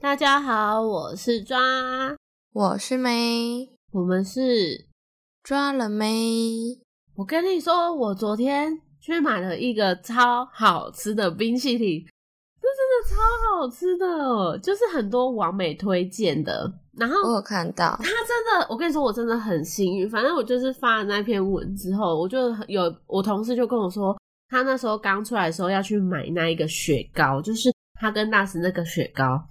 [0.00, 1.58] 大家好，我是抓，
[2.52, 4.86] 我是梅，我们是
[5.44, 6.80] 抓了梅。
[7.14, 12.04] 我跟你说，我昨天去买了一个超好吃的冰淇淋，
[12.60, 13.16] 这真的超
[13.52, 16.72] 好吃的，就是很多网美推荐的。
[16.98, 20.08] 然后我有看到，他真的，我跟你说，我真的很幸运。
[20.10, 24.18] 反正我就是发了那篇文之后，我就有我同事就跟我说，
[24.48, 29.46] 他那时候刚出来的时候要去买那一个雪糕，就是哈根达斯那个雪糕，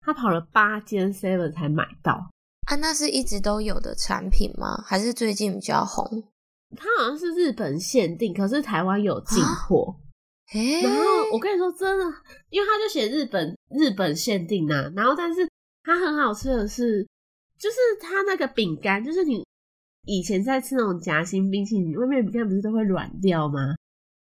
[0.00, 2.30] 他跑了八间 seven 才买到。
[2.66, 4.82] 啊，那是一直都有的产品吗？
[4.84, 6.24] 还是最近比较红？
[6.76, 9.96] 它好像是日本限定，可是台湾有进货。
[10.52, 12.04] 诶、然后我跟你说，真的，
[12.50, 15.48] 因为他就写日本日本限定啊，然后但是
[15.88, 17.02] 它很好吃的是，
[17.58, 19.42] 就是它那个饼干，就是你
[20.04, 23.74] 以前在吃那种夹心冰淇淋，外面饼干不是都会软掉吗？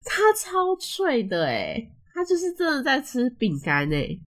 [0.05, 4.21] 它超脆的诶它就是真的在吃饼干诶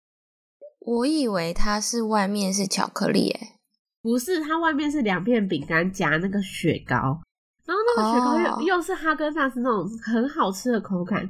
[0.79, 3.55] 我以为它是外面是巧克力，诶
[4.01, 7.21] 不是，它外面是两片饼干夹那个雪糕，
[7.67, 8.63] 然后那个雪糕又、哦。
[8.63, 11.29] 又是哈根达斯那种很好吃的口感，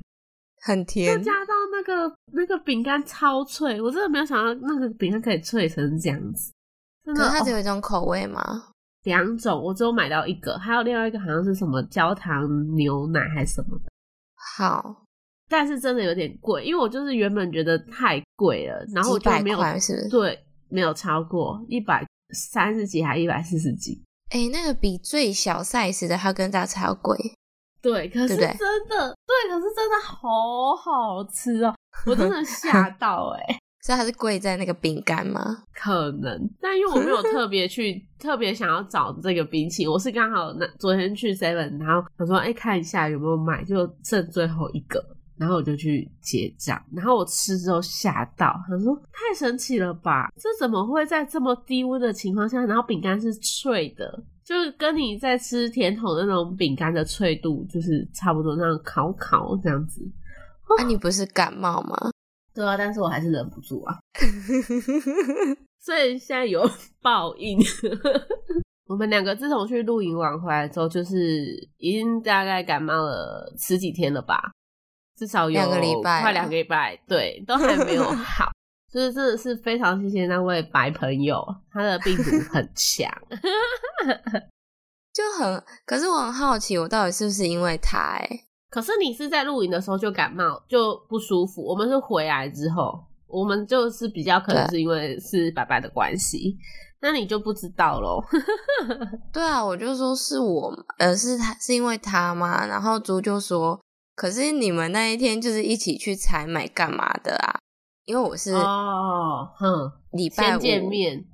[0.61, 1.23] 很再甜。
[1.23, 6.53] 加到那个那个饼干超脆，我真的没有想到那个饼干可以脆成这样子。
[7.05, 8.43] 真的，它只哦有一种口味吗？
[9.05, 13.85] 两种，我只有买到一个，还有另外一个好像是什么焦糖牛奶还是什么的，
[14.59, 15.05] 好，
[15.49, 20.09] 但是真的有点贵，因为我就是原本觉得太贵了，然后我就没有块是不是？
[20.09, 24.03] 对没有超过一百三十几还一百四十几。
[24.31, 27.17] 诶、那个比最小 size 的哈根达斯还要贵。
[27.81, 31.75] 对，可是真的对，可是真的好好吃哦，
[32.07, 35.63] 我真的 吓到哎、 所以它是贵在那个饼干吗？
[35.75, 45.03] 可能，但因为我没有特别去特别想要找这个冰淇淋，我是刚好那昨天去 Seven，然后我说哎、看一下有没有买，就剩最后一个，
[45.37, 60.01] 然后我就去结账，然后我吃之后吓到，他说太神奇了吧，这怎么会在这么低温的情况下，然后饼干是脆的，就是跟你在吃甜筒那种饼干的脆度就是差不多，那样烤烤这样子。
[60.79, 62.11] 啊，你不是感冒吗？
[62.55, 63.99] 对啊，但是我还是忍不住啊。
[65.79, 66.67] 所以现在有
[67.03, 67.59] 报应。
[68.87, 71.15] 我们两个自从去露营完回来之后，就是
[71.77, 74.53] 已经大概感冒了十几天了吧，
[75.15, 78.51] 至少有两个礼拜快两个礼拜，对，都还没有好。
[78.93, 83.11] 就是真的是非常谢谢那位白朋友，他的病毒 很强。
[85.13, 96.57] 就很，可是我很好奇，我到底是不是因为他、诶可是你是在露营的时候就感冒就不舒服，我们是回来之后，我们就是比较可能是因为是白白的关系，
[97.01, 98.23] 那你就不知道喽。
[99.33, 103.81] 对啊，我就说是我嘛，呃，是他是因为他嘛，然后猪就说，
[104.15, 107.59] 可是你们那一天就是一起去采买干嘛的啊？
[108.09, 111.25] 因为我是哦，哼，礼拜五先见面，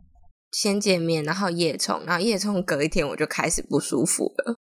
[0.51, 4.57] 先见面，然后夜冲，然后夜冲隔一天我就开始不舒服了。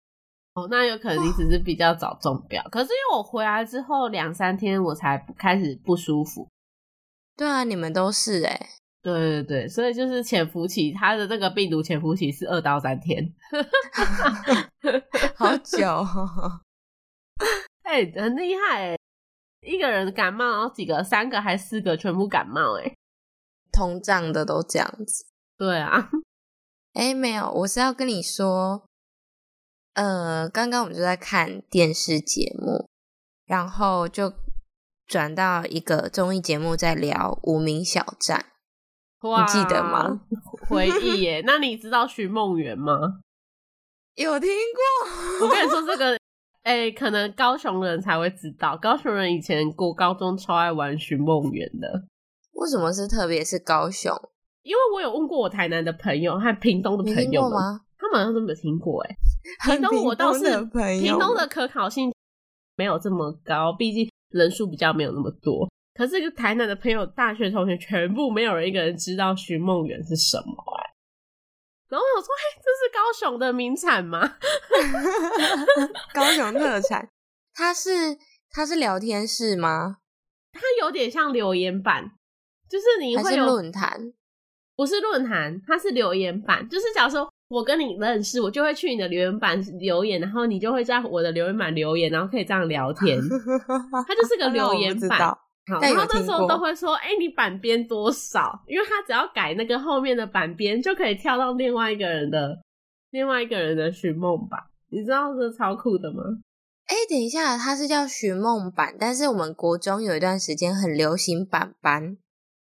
[0.53, 6.49] 哦，那有可能你只是比较早中标，可是因为我回来之后两三天我才开始不舒服。
[7.37, 8.59] 对啊，你们都是诶、
[9.01, 13.33] 对对对，所以就是潜伏期，它的那个病毒潜伏期是二到三天。
[15.37, 16.59] 好久、哦。
[17.83, 18.97] 哎、很厉害哎！
[19.61, 22.93] 一个人感冒，然后几个、三个还四个全部感冒哎。
[23.71, 25.25] 通胀的都这样子。
[25.57, 26.09] 对啊，
[26.93, 28.83] 哎，没有，我是要跟你说，
[29.93, 32.89] 呃，刚刚我们就在看电视节目，
[33.45, 34.33] 然后就
[35.05, 38.47] 转到一个综艺节目，在聊无名小站。
[39.21, 40.21] 哇，记得吗？
[40.67, 41.43] 回忆耶！
[41.45, 43.21] 那你知道徐梦圆吗？
[44.15, 45.45] 有听过？
[45.45, 46.17] 我跟你说这个，
[46.63, 48.77] 哎、可能高雄人才会知道。
[48.77, 52.03] 高雄人以前过高中超爱玩寻梦园的，
[52.53, 54.13] 为什么是特别是高雄？
[54.63, 57.81] 因为我有问过我台南的朋友和屏东的朋友吗？
[57.97, 59.15] 他们好像都没有听过哎。
[59.65, 60.43] 屏东我倒是
[60.99, 62.13] 屏东的可考性
[62.75, 65.67] 没有这么高，毕竟人数比较没有那么多。
[65.95, 70.90] 可是台南的朋友、大学同学全部没有人一个人知道寻梦园是什么哎、
[71.91, 74.21] 然后我说：“哎、这是高雄的名产吗？”
[76.15, 77.09] 高雄特产，
[77.53, 78.17] 它是
[78.49, 79.97] 它是聊天室吗？
[80.53, 82.11] 它有点像留言板，
[82.69, 84.13] 就是你会有论坛？
[84.77, 86.67] 不是论坛，它是留言板。
[86.69, 93.19] 就是假如说我跟你认识，我就会去你的留言板留言，然后你就会在我的留言板留言，然后可以这样聊天。
[94.07, 95.37] 它就是个留言板
[95.79, 98.63] 但有然后那时候都会说，哎、你板边多少？
[98.67, 102.59] 因为他只要改那个后面的板边，就可以跳到另外一个人的
[103.11, 104.59] 另外一个人的寻梦版。
[104.89, 106.23] 你知道这超酷的吗？
[106.87, 112.17] 哎，等一下，它是叫寻梦版，但是我们国中有一段时间很流行板板，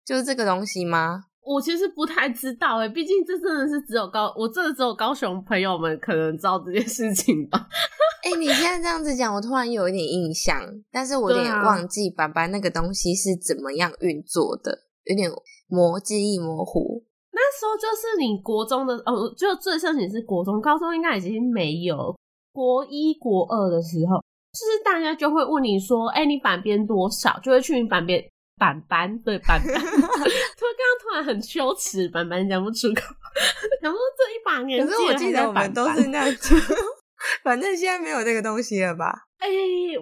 [0.05, 1.27] 就是这个东西吗？
[1.50, 7.67] 我其实不太知道哎、毕竟这真的是只有高，我真的只有高雄朋友们可能知道这件事情吧。
[8.23, 10.62] 哎，你现在这样子讲，我突然有一点印象，
[10.93, 14.70] 但是我有点忘记板板那个东西是怎么样运作的，
[15.06, 15.29] 有点
[15.67, 17.02] 模记忆模糊。
[17.32, 22.14] 那时候就是你国中的哦，就最盛行是国中，高中应该已经没有。
[22.52, 28.23] 国一、国二的时候，就是大家就会问你说：“哎、你板边多少？”就会去你板边
[28.61, 29.75] 板板对板板。
[29.81, 30.05] 突然
[30.77, 33.01] 刚刚突然很羞耻，板板讲不出口。
[33.81, 36.55] 然后这一把年纪了，可是我记得我们都是那样子，
[37.43, 39.27] 反正现在没有这个东西了吧？
[39.39, 39.49] 哎、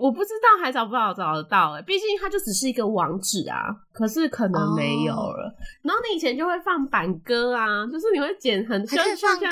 [0.00, 5.55] 我不知道还找不找找得到哎、毕竟它就只是一个网址啊，可是可能没有哦了。
[5.82, 9.46] 然后你以前就会放板歌啊，就是你会剪很还可以放歌，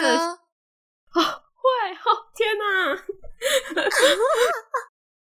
[1.15, 2.99] 会哦，天哪！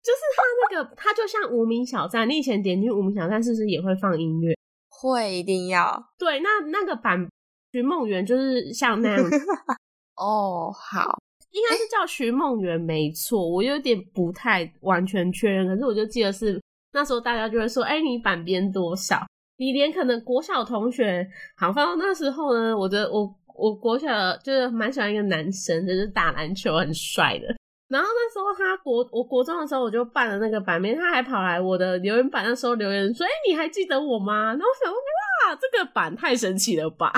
[0.04, 4.54] 就是它那个，它就像无名小站，你以前点进无名小站是不是也会放音乐？
[4.90, 7.28] 会一定要对，那那个版
[7.72, 9.38] 徐梦圆就是像那样子，
[10.16, 10.72] 哦。
[10.72, 11.20] 好，
[11.52, 16.62] 应该是叫徐梦圆没错，我有点不太完全确认，可是我就记得是
[16.94, 19.26] 那时候大家就会说，哎、你版编多少？
[19.58, 21.26] 你连可能国小同学，
[21.56, 24.08] 好，反正那时候呢，我的我我国小
[24.38, 27.48] 就是蛮喜欢一个男生，就是打篮球很帅的。
[27.94, 34.98] 然后那时候他国我国中的时候，我就办了那个版面，他还跑来我的留言板那时候留言说：“哎、你还记得我吗？”然后我想说
[35.46, 37.14] ：“哇，这个版太神奇了吧！”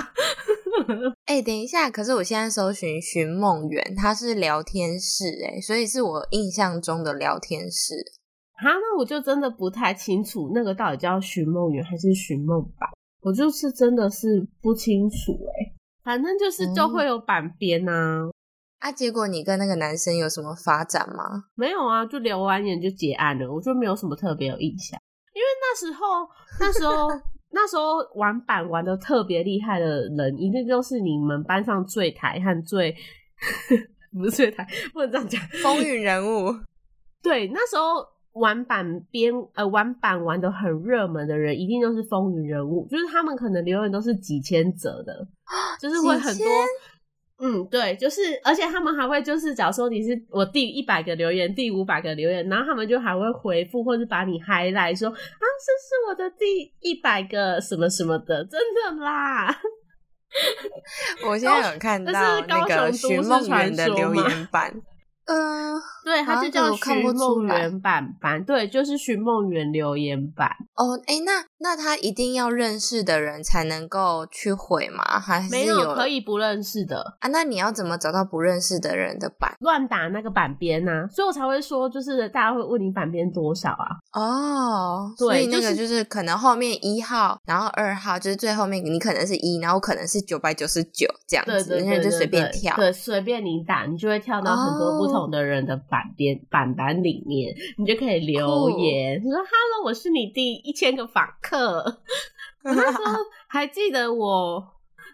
[1.28, 7.96] 哎、等一下，可是我现在搜寻寻梦园，它是聊天室，哎，所以是我印象中的聊天室。
[8.56, 12.90] 啊，那我就真的不太清楚那个到底叫寻梦园还是寻梦版，
[13.22, 15.72] 我就是真的是不清楚哎、
[16.04, 18.30] 反正就是就会有版编呐、
[18.86, 21.46] 啊，结果你跟那个男生有什么发展吗？
[21.56, 25.00] 没有啊，就留完言就结案了，我就没有什么特别有印象，
[25.34, 26.30] 因为那时候
[26.60, 27.10] 那时候
[27.50, 32.96] 那时候玩板玩的特别厉害的人，一定就是你们班上最台和最
[34.14, 36.54] 不是最台，不能这样讲，风云人物，
[37.24, 45.28] 对，那时候玩板边呃玩板玩的很热门的人，一定都是风云人物，就是他们可能留言都是几千折的，
[45.82, 46.46] 就是会很多。
[47.38, 59.54] 嗯，对，就是，而且他们还会就是，假如说你是我第一百个留言，第五百个留言，然后他们就还会回复或者把你 highlight 说啊，这是我的第一百个什么什么的，真的啦。
[61.26, 64.74] 我现在有看这到那个雄都市寻梦园的留言板。
[65.26, 65.74] 嗯、
[66.04, 70.50] 对，它啊就叫寻梦园版版，对，就是寻梦园留言版。
[70.76, 75.20] 哦，哎，那那他一定要认识的人才能够去毁吗？
[75.20, 77.28] 还是没有有可以不认识的，啊？
[77.30, 79.56] 那你要怎么找到不认识的人的版？
[79.62, 83.88] 乱打那个版边呐、所以我才会说，就是大家会问你版边多少啊？
[84.14, 92.76] 哦，对所以那个就是可能后面一号，然后二号就是最后面你可能是一，然后可能是九百九十九这样子，对对对人家就随便跳。
[92.76, 101.84] 对，随便你打，你就会跳到很多不同的人的版边、板板里面，你就可以留言，你说 “Hello，我是你第一千个访客”。
[102.64, 103.14] 我那时候
[103.48, 104.64] 还记得我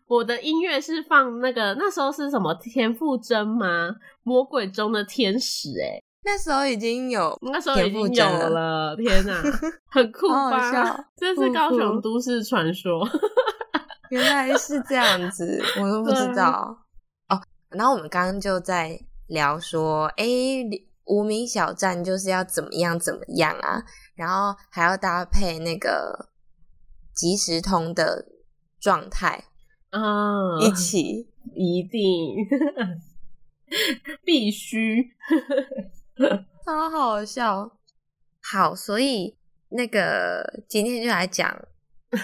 [0.07, 3.95] 我的音乐是放那个那时候是什么田馥甄吗？
[4.23, 9.41] 魔鬼中的天使、欸，那时候已经有那时候已经有了，天哪，
[9.91, 11.05] 很酷吧？
[11.15, 13.07] 这是高雄都市传说。
[14.09, 16.77] 原来是这样子，我都不知道
[17.29, 17.39] 哦。
[17.69, 18.99] 然后我们刚刚就在
[19.31, 20.25] 聊说，哎，
[21.05, 23.83] 无名小站就是要怎么样怎么样啊，
[24.13, 26.29] 然后还要搭配那个
[27.13, 28.27] 即时通的
[28.79, 29.45] 状态
[29.89, 31.29] 啊，一起。
[31.55, 32.47] 一定
[34.23, 35.09] 必须。
[36.63, 37.79] 超好笑。
[38.43, 39.35] 好，所以
[39.69, 41.67] 那个今天就来讲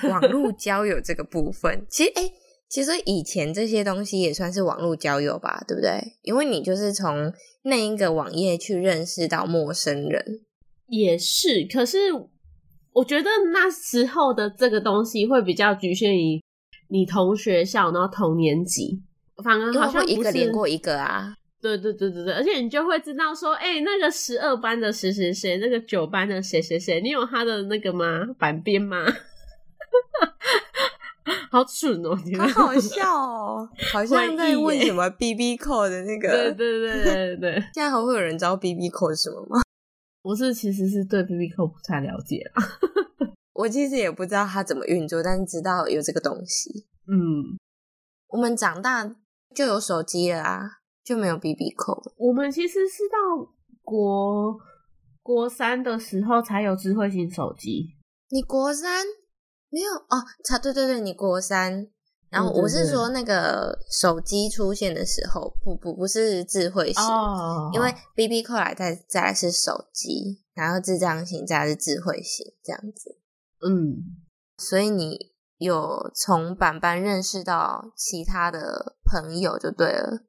[0.03, 1.83] 网络交友这个部分。
[1.89, 2.31] 其实，哎、
[2.69, 5.99] 其实以前这些东西也算是网络交友吧，对不对？
[6.23, 7.33] 因为你就是从
[7.63, 10.41] 那一个网页去认识到陌生人。
[10.87, 11.97] 也是，可是
[12.93, 16.41] 我觉得那时候的这个东西会比较局限于
[16.89, 19.01] 你同学校，然后同年级，
[19.43, 21.33] 反而好像一个连过一个啊。
[21.59, 28.25] 对对对对对，而且你就会知道说，哎、那个十二班的谁谁谁，那个九班的谁谁谁，你有他的那个吗？
[28.37, 29.05] 版边吗？
[31.49, 32.17] 好蠢哦！
[32.25, 36.53] 你们好好笑哦，好像在问什么 B B 扣的那对个。
[36.53, 39.61] 对对对对对， 现在还会有人知道 B B 扣是什么吗？
[40.23, 42.63] 我是其实是对 B B 扣不太了解啦。
[43.53, 46.85] 我其实也不知道它怎么运作，但是知道有这个东西。
[47.07, 47.57] 嗯，
[48.27, 49.15] 我们长大
[49.55, 50.61] 就有手机了啊，
[51.03, 52.01] 就没有 BB 扣。
[52.17, 53.51] 我们其实是到
[53.81, 54.59] 国
[55.23, 57.95] 国三的时候才有智慧型手机。
[58.29, 59.05] 你国三
[59.69, 60.23] 没有哦？
[60.43, 61.87] 差对对对，你国三。
[62.29, 73.17] 然后我是说那个手机出现的时候，不不不是智慧型，哦因为 BB 扣来再再来是手机，然后智障型再来是智慧型这样子。
[73.65, 74.03] 嗯，
[74.57, 80.25] 所以你有从板板认识到其他的朋友就对了，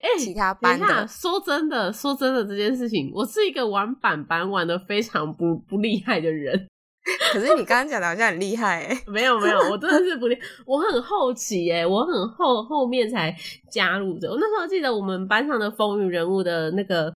[0.00, 6.66] 哎、其他班的说真的，说真的，这件事情，我是一个玩板板玩的非常不不厉害的人。
[7.32, 10.36] 可是你刚刚讲的好像很厉害 哎、没有没有， 我真的是不厉，
[10.66, 13.34] 我很好奇哎、我很后后面才
[13.70, 14.30] 加入的。
[14.30, 17.12] 我那时候记得我们班上的风云人物的那个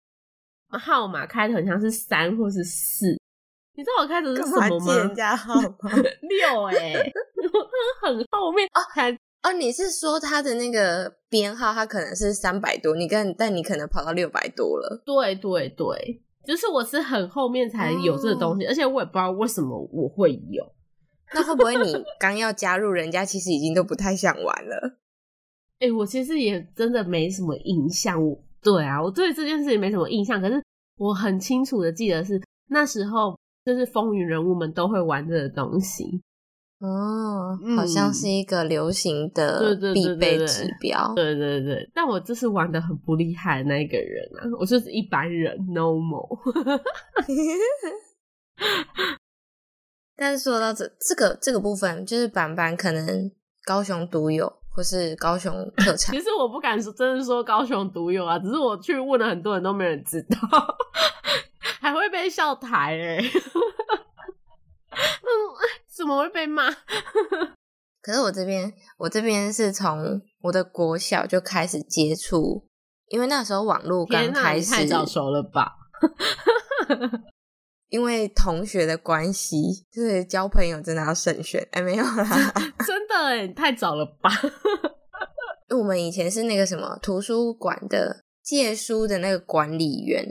[0.70, 3.18] 号码开头很像是三或是四，
[3.76, 5.14] 你知道我开头是什么吗？
[5.16, 5.92] 家号码？
[6.22, 6.94] 六哎、
[7.52, 15.02] 我很后面才哦，你是说他的那个编号，他可能是三百多，你跟但你可能跑到六百多了。
[15.06, 20.66] 对对对，就是我是很后面才有这个东西，而且我也不知道为什么我会有。
[21.34, 24.98] 那会不会你 刚要加入人家，其实已经都不太想玩了？
[25.80, 28.22] 哎、我其实也真的没什么印象。
[28.26, 30.62] 我对啊，我对这件事情没什么印象，可是
[30.98, 36.22] 我很清楚的记得是那时候，就是风云人物们都会玩这个东西。
[36.80, 41.14] 哦，嗯好像是一个流行的必备对指标。
[41.14, 46.40] 对对对，但我就是玩的很不厉害的那一个人啊，我就是一般人，normal。
[50.16, 53.32] 但是说到这这个这个部分，就是板板可能
[53.66, 56.22] 高雄独有，或是高雄特产 其。
[56.22, 60.38] 实我不敢说，真的说高雄独有啊，只是我去问了很多人都没人知道，
[61.82, 63.99] 还会被笑台哎、嗯，
[65.96, 66.70] 怎么会被骂？
[68.02, 72.66] 可是我这边，我这边是从我的国小就开始接触，
[73.10, 75.74] 因为那时候网络刚开始，太早熟了吧？
[77.90, 79.58] 因为同学的关系，
[79.92, 81.68] 就是交朋友真的要慎选。
[81.72, 82.54] 哎，没有啦，
[82.86, 84.30] 真的哎，太早了吧？
[85.76, 90.24] 我们以前是那个什么图书馆的借书的那个管理员，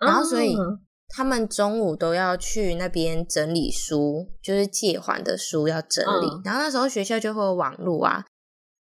[0.00, 6.26] 然后所以嗯他们中午都要去那边整理书，就是借还的书要整理。
[6.26, 8.24] 嗯然后那时候学校就会有网路啊，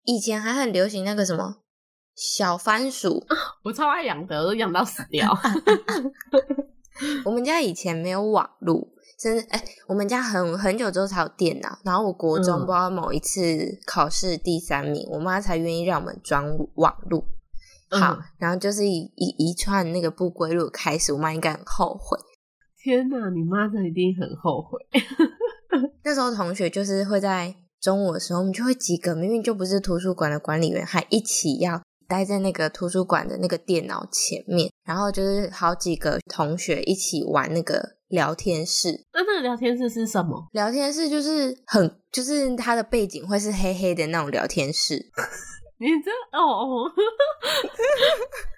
[0.03, 1.57] 以前还很流行那个什么
[2.15, 3.25] 小番薯，
[3.63, 5.31] 我超爱养的，我都养到死掉。
[7.23, 8.89] 我们家以前没有网路，
[9.21, 11.79] 甚至哎、我们家很很久之后才有电脑。
[11.83, 17.23] 然后我国中嗯不知道某一次考试第三名，我妈才愿意让我们装网路。
[17.89, 22.17] 好，嗯然后就是一一一串那个不归路开始，我妈应该很后悔。
[22.79, 24.79] 天哪，你妈这一定很后悔。
[26.03, 39.05] 那时候同学就是会在中午的时候，我们就会几个明明就不是图书馆的管理员，还一起要待在那个图书馆的那个电脑前面，然后就是好几个同学一起玩那个聊天室。
[39.13, 40.47] 那那个聊天室是什么？
[40.53, 45.11] 聊天室就是很，就是它的背景会是黑黑的那种聊天室。
[45.79, 46.91] 你这哦哦，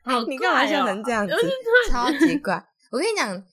[0.03, 1.33] 好你干嘛笑成这样子？
[1.89, 2.65] 超级怪！
[2.91, 3.43] 我跟你讲，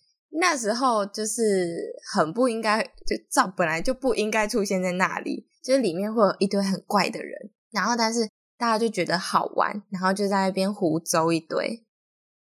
[0.40, 11.84] 那时候就是很不应该，就照本来就不应该出现在那里，就是里面会有一堆很怪的人，然后但是大家就觉得好玩，然后就在那边胡诌一堆。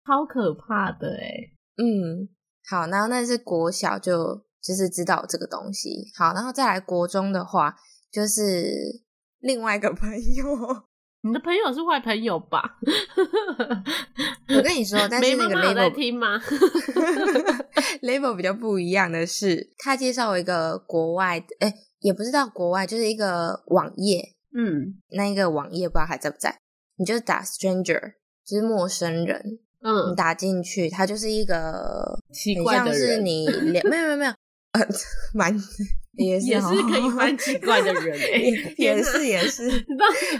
[0.06, 1.52] 超可怕的哎。
[1.76, 2.28] 嗯，
[2.68, 6.10] 好，然后那是国小就就是知道这个东西。
[6.16, 7.76] 好，然后再来国中的话，
[8.10, 9.02] 就是
[9.38, 10.89] 另外一个朋友。
[11.22, 12.78] 你的朋友是坏朋友吧？
[14.56, 16.40] 我跟你说，但是那个没妈妈在 level 听吗？？
[18.02, 26.58] label 比较不一样的是，他介绍我一个国外的，哎、也不知道国外，就是一个网页，嗯那一个网页不知道还在不在，
[26.96, 28.14] 你就打 stranger，
[28.46, 29.38] 就是陌生人，
[29.82, 34.32] 嗯你嗯，打进去，它就是一个很奇怪的像是人你两没有没有没有，
[34.72, 34.86] 呃，
[35.34, 35.54] 蛮
[36.18, 39.70] 也是哦也是可以蛮奇怪的人 哎、也也是也是，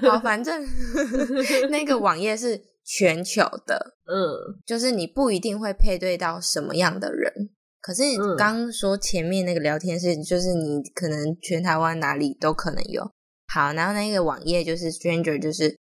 [0.02, 0.66] 好，反正
[1.70, 7.50] 那个网页是全球的，嗯就是你不一定会配对到什么样的人。
[7.80, 8.02] 可是
[8.36, 13.10] 刚刚说前面那个聊天室，就是你可能全台湾哪里都可能有。
[13.46, 15.78] 好，然后那个网页就是 Stranger，就是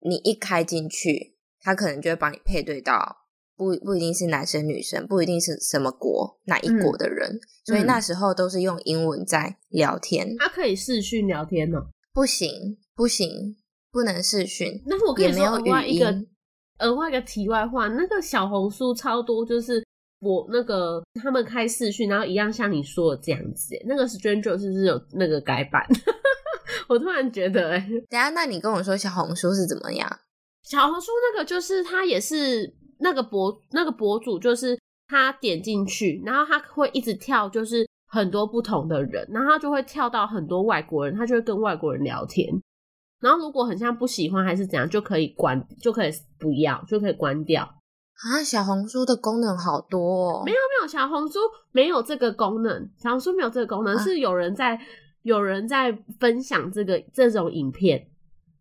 [0.00, 3.16] 你一开进去，他可能就会帮你配对到，
[3.56, 10.36] 不不一定是男生女生，不一定是什么国哪一国的人，所以那时候都是用英文在聊天。
[10.38, 11.86] 他可以视讯聊天哦。
[12.12, 13.56] 不行不行，
[13.90, 16.24] 不能视讯，但是我跟你说，额外一个。
[16.78, 19.84] 额外一个题外话，那个小红书超多，就是
[20.18, 25.86] 我那个他们开视讯，然后一样像你说的这样子，那个 Stranger 是不是有那个改版？
[26.88, 30.20] 我突然觉得，哎，等下，那你跟我说小红书是怎么样？
[30.64, 34.78] 小红书那个就是它也是那个博那个博主，就是
[35.08, 42.48] 他点进去，然后他会一直跳，就是很多不同的人，然后他就会跳到很多外国人，他就会跟外国人聊天。
[43.20, 47.62] 然后如果很像不喜欢还是怎样，就可以关，就可以不要，就可以关掉。
[47.62, 50.42] 啊，小红书的功能好多哦！
[50.44, 51.38] 没有没有，小红书
[51.72, 54.80] 没有这个功能，小红书没有这个功能，是有人在
[55.22, 58.08] 有人在分享这个这种影片。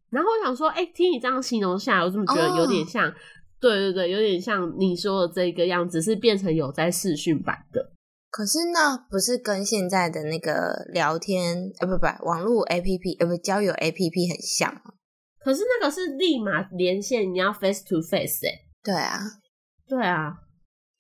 [0.10, 3.14] 然后我想说，哎，听你这样形容下来，我怎么觉得有点像？
[3.62, 7.92] 对对对，有点像你说的这个样子，是变成有在视讯版的。
[8.32, 14.94] 可是那不是跟现在的那个聊天呃不不网络 A P P 呃不交友 A P P 很像吗？
[15.44, 18.52] 可是那个是立马连线，你要 face to face 哎。
[18.84, 19.20] 对啊，
[19.88, 20.34] 对啊，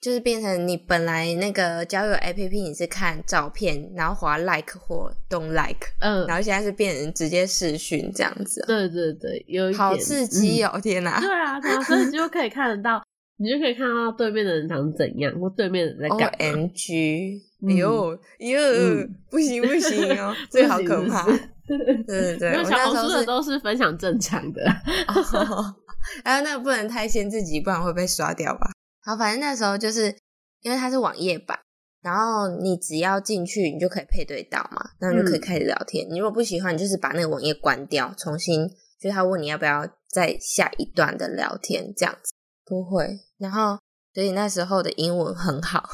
[0.02, 8.64] 就是变成你本来那个交友 A P P 你是看照片，然后划 like 或 don't like，嗯，然后现在是变成直接视讯这样子。
[8.66, 10.80] 对对对，有一好刺激哦！
[10.82, 13.04] 天哪，对啊，所以就可以看得到。
[13.38, 16.26] 你就可以看到对面的人长怎样，或对面人在干嘛。
[16.28, 21.26] O M G，哟哟，不行不行哦， 这好可怕。
[21.68, 24.62] 对对对， 小红书的都是分享正常的，
[26.24, 28.72] 然后那个不能太先自己，不然会被刷掉吧。
[29.04, 30.16] 好，反正那时候就是
[30.62, 31.60] 因为它是网页版，
[32.02, 36.08] 然后你只要进去，你就可以配对到嘛，那就可以开始聊天。
[36.10, 38.68] 你如果不喜欢，你就是把那个网页关掉，重新
[39.00, 42.34] 就是他问你要不要再下一段的聊天，这样子。
[42.64, 43.78] 不会，然后
[44.14, 45.90] 所以那时候的英文很好，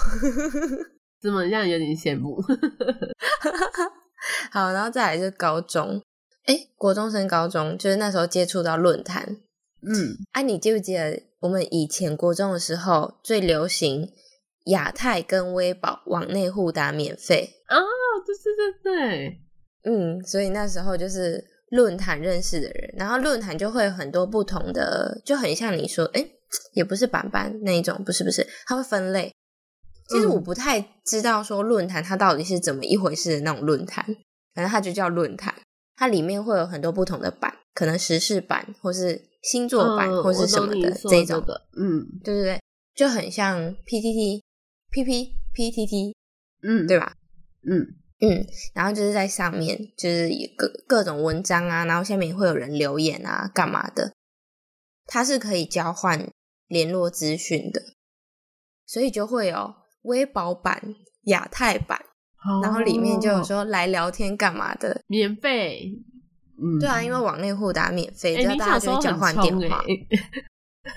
[1.22, 1.68] 怎么样？
[1.68, 2.42] 有点羡慕。
[4.52, 6.02] 好，然后再来就是高中，
[6.46, 9.38] 哎，国中升高中，就是那时候接触到论坛。
[9.82, 14.10] 嗯，哎，你记不记得我们以前国中的时候最流行
[14.66, 17.78] 亚太跟微宝往内互打免费啊？
[18.26, 19.42] 对对对对，
[19.84, 26.26] 嗯，所以那时候就是论坛认识的人，然后论坛就会有很多不同的，就很像你说，哎。
[26.72, 29.34] 也不是板板那一种，不是不是，它会分类。
[30.08, 34.06] 其实我不太知道说论坛它到底是怎么一回事的那种论坛，
[34.56, 35.54] 反正它就叫论坛。
[35.98, 41.68] 它里面会有很多不同的版，可能时事版，或是星座版，或是什么的这种的。
[41.78, 42.62] 嗯，对对对，
[42.96, 44.42] 就很像 PTT、
[44.92, 46.14] PP、PTT，
[46.64, 47.14] 嗯，对吧？
[47.64, 54.14] 嗯嗯，然后就是在上面就是各各种文章啊，然后下面会有人留言啊，干嘛的？
[55.06, 56.30] 它是可以交换。
[56.68, 57.82] 联络资讯的，
[58.86, 60.96] 所以就会有微保版、
[61.28, 61.98] 亚太版，
[62.62, 65.94] 然后里面就有说来聊天干嘛的，免费。
[66.60, 69.84] 嗯，对啊，因为网内互打免费，就大家就交换电话。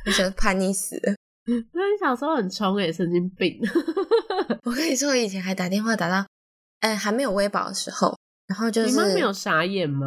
[0.07, 1.15] 你想叛逆死了？
[1.47, 3.59] 那你小时候很冲诶，神经病。
[4.65, 6.27] 我跟你说，我以前还打电话打到，
[6.81, 10.07] 哎，还没有微保的时候，然后就是你妈没有傻眼吗？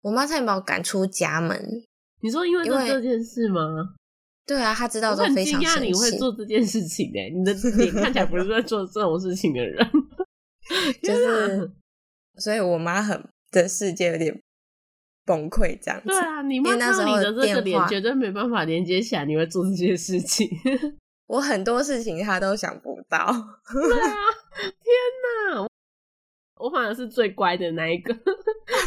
[0.00, 1.82] 我妈差点把我赶出家门。
[2.20, 3.94] 你说因为这件事吗？
[4.46, 9.88] 对啊，她知道都非常惊讶你会做这件事情诶，你的脸看起来不是在做这种事情的人，
[11.02, 11.70] 就是，
[12.38, 14.40] 所以我妈很的世界有点
[15.24, 16.08] 崩溃这样子。
[16.08, 20.48] 对啊，你妈看到你的这个脸，绝对没办法连接起来，你会做这些事情。
[21.26, 23.18] 我很多事情他都想不到。
[23.72, 24.14] 对啊，
[24.54, 25.66] 天哪，
[26.56, 28.14] 我反而是最乖的那一个，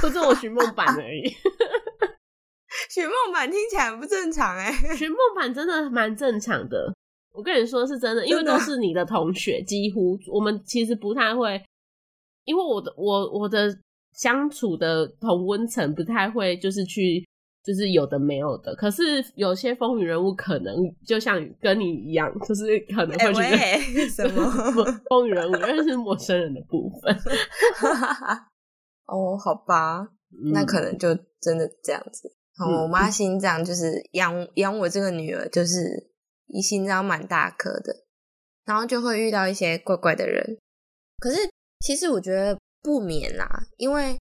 [0.01, 1.23] 不是我寻梦版而已。
[2.91, 6.93] 寻梦版听起来不正常哎，寻梦版真的蛮正常的。
[7.31, 11.61] 我跟你说是真的，因为都是你的同学，几乎我们其实不太会，
[12.43, 13.75] 因为我的我我的
[14.15, 17.23] 相处的同温层不太会，就是去
[17.63, 18.75] 就是有的没有的。
[18.75, 19.03] 可是
[19.35, 20.73] 有些风云人物可能
[21.05, 24.49] 就像跟你一样，就是可能会觉得什么
[25.09, 27.15] 风云人物，因为是陌生人的部分。
[29.07, 30.07] 哦，好吧，
[30.53, 32.31] 那可能就真的这样子。
[32.57, 36.09] 我妈心脏就是养养我这个女儿，就是
[36.47, 38.05] 一心脏蛮大颗的，
[38.65, 40.57] 然后就会遇到一些怪怪的人。
[41.19, 41.37] 可是
[41.81, 44.15] 其实我觉得不免啦，因为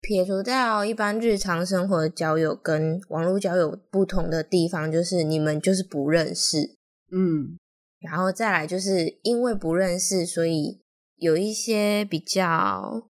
[0.00, 6.74] 撇除掉一般日常生活的交友跟网络交友不同的地方，就是你们就是不认识，
[7.12, 7.56] 嗯，
[8.00, 10.82] 然后再来就是因为不认识，所以
[11.14, 13.08] 有一些比较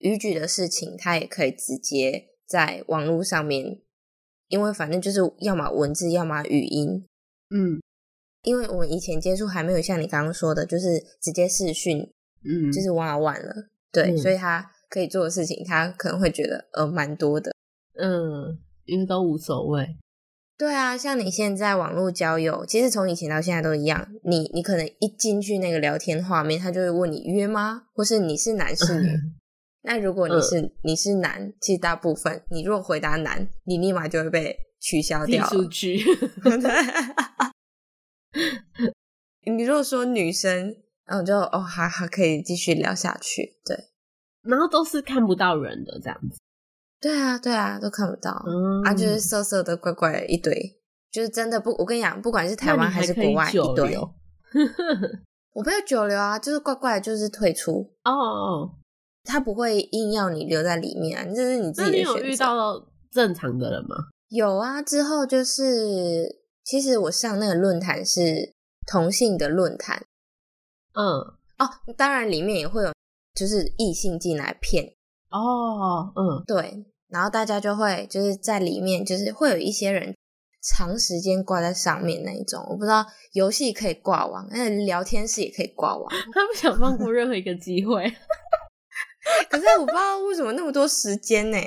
[0.00, 2.26] 逾矩的事情，他也可以直接。
[2.46, 3.80] 在网络上面，
[4.46, 7.04] 因为反正就是要么文字，要么语音，
[7.50, 7.82] 嗯，
[8.42, 12.08] 因为我们以前接触还没有像你刚刚说的，就是直接视讯，
[12.44, 17.52] 嗯，就是玩玩了，对，所以他可以做的事情，他可能会觉得呃蛮多的，
[17.98, 19.96] 嗯，因为都无所谓，
[20.58, 24.08] 对啊，像你现在网络交友，其实从以前到现在都一样。
[24.24, 27.84] 你你可能一进去那个聊天画面，他就会问你约吗？
[27.94, 29.08] 或是你是男是女？
[29.82, 35.50] 那如果你是、你是男，其实大部分你如果回答男，你立马就会被取消掉了。
[35.50, 36.00] 出去。
[39.46, 40.74] 你如果说女生，
[41.06, 43.58] 然后就哦还还可以继续聊下去。
[43.64, 43.76] 对
[44.42, 46.38] 然后都是看不到人的这样子。
[47.00, 50.78] 对啊对啊，都看不到、嗯啊，就是色色的怪怪的一堆，
[51.10, 53.98] 就是真的不，我跟你讲，不管是台湾还是国外，久一堆。
[55.52, 57.92] 我没有久留啊，就是怪怪的，就是退出。
[58.04, 58.70] 哦哦，
[59.24, 62.18] 他不会硬要你留在里面啊，这是你自己的选择。
[62.18, 63.96] 有遇到正常的人吗？
[64.28, 68.54] 有啊，之后就是，其实我上那个论坛是
[68.86, 70.04] 同性的论坛
[70.96, 71.20] 嗯，
[71.58, 72.92] 哦，当然里面也会有
[73.34, 74.84] 就是异性进来骗，
[75.30, 80.16] 哦，嗯，对，然后大家就会就是在里面就是会有一些人
[80.62, 88.10] 长时间挂在上面那一种，我不知道游戏可以挂网，那聊天室也可以挂网，他不想放过任何一个机会。
[89.50, 91.58] 可是我不知道为什么那么多时间呢？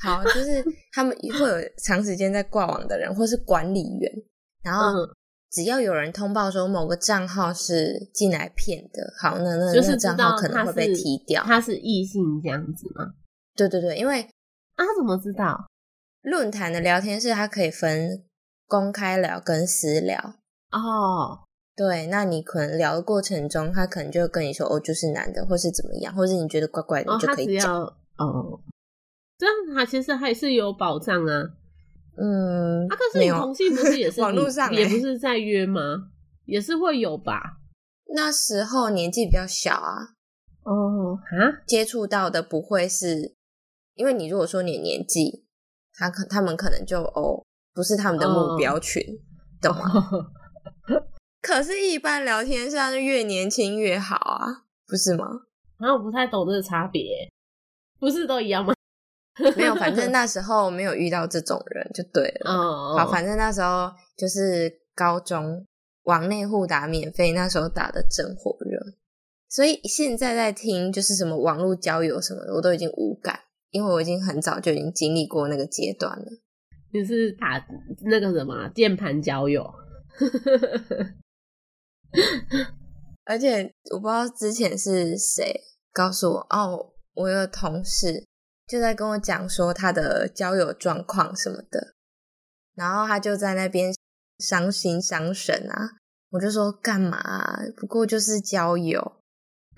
[0.00, 4.12] 好，就是他们会有长时间在挂网的人，或是管理员，
[4.62, 5.16] 然后嗯，
[5.50, 11.42] 只要有人通报说某个账号是进来骗的，好，那那就是账号可能会被踢掉。
[11.42, 13.14] 他是异性这样子吗？
[13.56, 15.66] 对对对，因为啊，他怎么知道？
[16.22, 18.24] 论坛的聊天室它可以分
[18.66, 20.34] 公开聊跟私聊。
[20.70, 21.40] 哦，
[21.74, 27.82] 对，那你可能聊的过程中，他可能就会跟你说哦，就是男的，或是怎么样，或是你觉得怪怪的，哦，你就可以讲。
[28.18, 28.60] 哦，
[29.38, 31.50] 这样他其实还是有保障啊。
[32.20, 36.10] 嗯，啊，可是有你同性不是也是 网络上欸也不是在约吗？
[36.46, 37.58] 也是会有吧？
[38.14, 40.14] 那时候年纪比较小啊，
[40.64, 43.36] 哦，哈，接触到的不会是，
[43.94, 45.44] 因为你如果说你的年纪，
[45.94, 49.02] 他可他们可能就哦不是他们的目标群，
[49.60, 50.30] 懂吗？
[51.40, 55.26] 可是，一般聊天上是越年轻越好啊，不是吗？
[55.78, 57.28] 然后我不太懂这个差别，
[58.00, 58.74] 不是都一样吗？
[59.56, 62.50] 没有，反正那时候没有遇到这种人就对了。
[62.50, 65.64] 哦，好，反正那时候就是高中
[66.04, 68.78] 往内互打免费，那时候打的正火热，
[69.48, 73.38] 所以现在在听就是什么网络交友什么的，我都已经无感，
[73.70, 76.26] 因为我已经很早就已经经历过那个阶段了。
[76.92, 77.62] 就是打
[78.06, 79.62] 那个什么键盘交友？
[83.26, 85.60] 而且我不知道之前是谁
[85.92, 88.26] 告诉我，哦，我有个同事
[88.68, 91.94] 就在跟我讲说他的交友状况什么的，
[92.74, 93.94] 然后他就在那边
[94.38, 95.92] 伤心伤神啊，
[96.30, 99.20] 我就说干嘛啊、不过就是交友，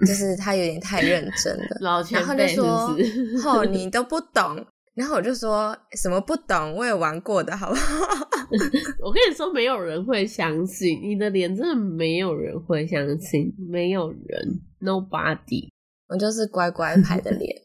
[0.01, 3.49] 就是他有点太认真了，老前然后就辈是说不是？
[3.49, 4.67] 哦，你都不懂。
[4.95, 8.29] 然后我就说什么不懂，我也玩过的，好不好？
[9.01, 15.69] 我跟你说，没有人会相信你的脸，真的没有人会相信，没有人，nobody。
[16.09, 17.57] 我就是乖乖牌的脸。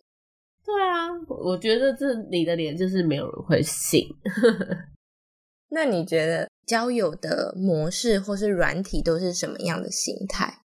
[0.66, 4.08] 对啊，我觉得这你的脸就是没有人会信。
[5.70, 10.62] 那你觉得交友的模式或是软体都是什么样的形态？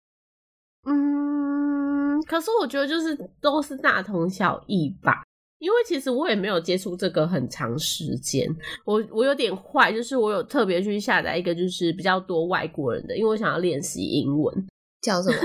[0.87, 5.23] 嗯，可是我觉得就是都是大同小异吧。
[5.59, 8.49] 因为其实我也没有接触这个很长时间，
[8.83, 14.67] 我我有点坏，就是我有特别去下载一个就是比较多外国人的，因为我想要练习英文。
[15.01, 15.37] 叫什么？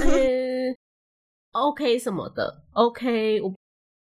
[0.00, 0.73] 呃
[1.54, 3.52] OK 什么的，OK 我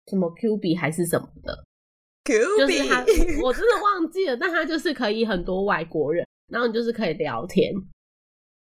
[0.09, 1.63] 什么 Q B 还是什么的
[2.25, 3.01] ，Q 就是他
[3.43, 7.73] 我真的忘记了，但他就是可以很多外国人，然后你就是可以聊天，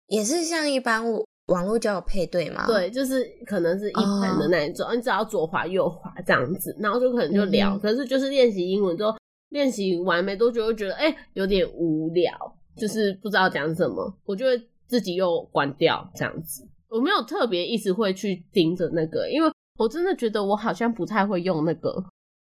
[0.06, 1.02] 也是像一般
[1.46, 9.16] 网络交友配对嘛？，对，就是可能是一般的那一种，你只要左滑右滑这样子，然后就可能就聊，嗯可是就是练习英文之后，
[9.50, 12.30] 练习完没多久就觉得哎、有点无聊，
[12.76, 16.66] 就是不知道讲什么，我就会自己又关掉这样子。
[16.88, 22.04] 我没有特别一直会去盯着那个，因为我真的觉得我好像不太会用那个，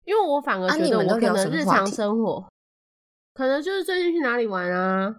[0.05, 2.47] 因为我反而啊觉得我可能日常生活，
[3.35, 5.16] 可能就是最近去哪里玩啊，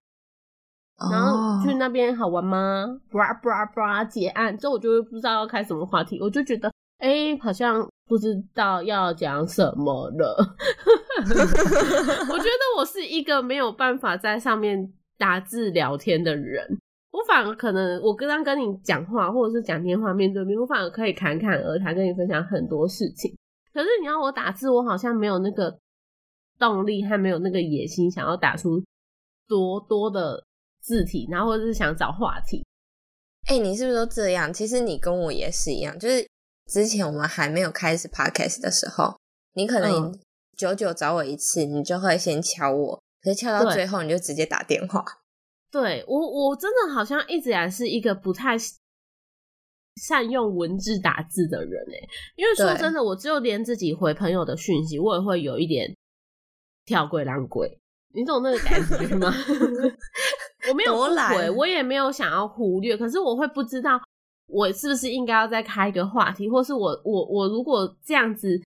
[1.12, 3.00] 然哦后去那边好玩吗？
[3.10, 10.56] 布拉布拉布拉结案之后，我就会不知道要开什么话题，我就觉得哎、诶好像不知道要讲什么了。
[11.26, 16.80] 我觉得我是一个没有办法在上面打字聊天的人。
[17.16, 23.34] 我反而可能，我刚刚跟你讲话，或者是讲电话面对面，我反而可以侃侃而谈，跟你分享很多事情。
[23.74, 25.80] 可是你要我打字，我好像没有那个
[26.60, 28.84] 动力，还没有那个野心，想要打出
[29.48, 30.44] 多多的
[30.82, 32.66] 字体，然后或者是想找话题。
[33.48, 34.52] 哎、你是不是都这样？
[34.52, 36.28] 其实你跟我也是一样，就是
[36.66, 39.16] 之前我们还没有开始 podcast 的时候，
[39.54, 40.20] 你可能嗯
[40.58, 43.02] 久久找我一次，你就会先敲我。
[43.22, 45.06] 可是敲到最后你就直接打电话。
[45.82, 48.56] 对我，我真的好像一直以来是一个不太
[50.02, 52.08] 善用文字打字的人哎，
[52.38, 55.94] 因为说真的，我只有连自己回朋友的讯息，我也会有一点
[56.86, 57.78] 跳鬼浪鬼，
[58.14, 59.34] 你懂那个感觉吗？
[60.70, 64.02] 我没有不多懒回，我也没有想要忽略，可是我会不知道
[64.48, 68.58] 我是不是应该要再开一个话题，或是我我我如果这样子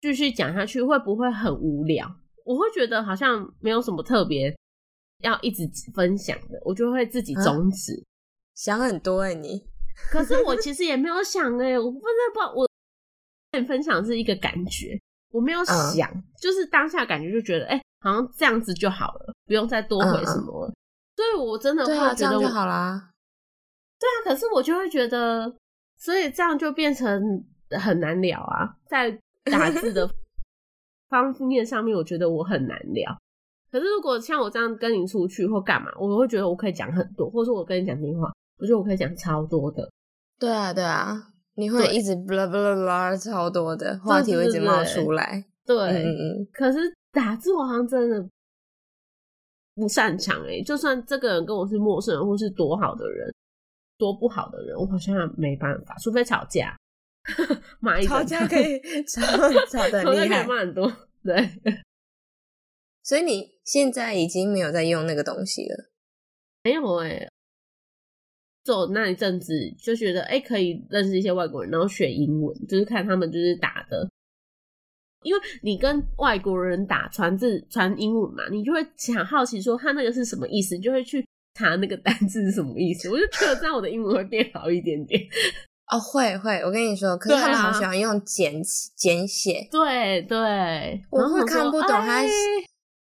[0.00, 2.06] 继续讲下去，会不会很无聊？
[2.44, 4.56] 我会觉得好像没有什么特别
[5.22, 8.04] 要一直分享的，我就会自己啊终止。
[8.54, 9.66] 想很多哎、你
[10.10, 12.04] 可是我其实也没有想哎、我不知
[12.34, 12.68] 道我
[13.50, 20.74] 跟你分享是一个感觉，我没有嗯想，就是当下感觉就觉得哎、好像这样子就好了，不用再多回什么了。
[21.16, 23.10] 所以我真的会觉得我好啦。
[23.98, 25.54] 对啊，可是我就会觉得，
[25.96, 29.10] 所以这样就变成很难聊啊，在
[29.44, 30.08] 打字的
[31.08, 33.16] 方面上面，我觉得我很难聊。
[33.72, 39.90] 可是如果像我这样跟你出去或干嘛，我会觉得我可以讲很多，或者说我跟你讲电话，我觉得我可以讲超多的。
[40.38, 45.42] 对啊，对啊，你会一直 blah blah blah 超多的话题会一直冒出来。
[45.64, 46.78] 对，嗯嗯可是
[47.12, 48.28] 打字我好像真的
[49.74, 53.32] 不擅长诶、就算这个人跟我是陌生人，或是多好的人，
[53.96, 56.76] 多不好的人，我好像没办法，除非吵架，
[58.06, 60.46] 吵架可以吵吵得吵架可以很厉害。
[60.46, 60.92] 骂很多，
[61.24, 61.48] 对，
[63.02, 65.90] 所以你现在已经没有在用那个东西了。
[66.64, 67.28] 没有哎、
[68.64, 74.08] 走那一阵子就觉得哎、诶可以认识一些外国人，然后学英文，就是看他们就是打的。
[75.24, 83.08] 因为你跟外国人打传字传英文嘛，你就会想好奇说他那个是什么意思，你就会去查那个单字是什么意思。
[83.08, 85.20] 我就觉得这样我的英文会变好一点点。
[85.92, 88.62] 哦，会会，我跟你说，可是他们好喜欢用简
[88.96, 92.26] 简写，对对，我会看不懂他哎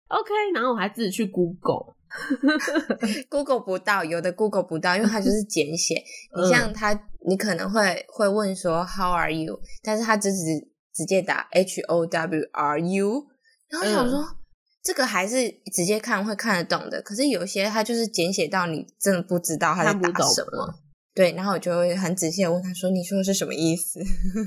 [0.10, 6.04] OK，然后我还自己去 Google，Google 不到，有的 Google 不到，因为它就是简写。
[6.36, 6.94] 嗯你像他，
[7.28, 9.60] 你可能会会问说 How are you？
[9.84, 13.28] 但是他只只直接打 H O W R U，
[13.70, 14.36] 然后我想说、嗯
[14.82, 20.74] 这个还是直接看会看得懂的，可是有些他就是简写到你真的不知道他在打什么。
[21.20, 24.00] 对，然后我就会很仔细的问他说：“你说的是什么意思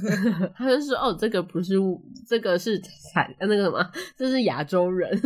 [0.57, 1.75] 他就说哦，这个不是
[2.27, 5.11] 这个是产那个什么，这是亚洲人。”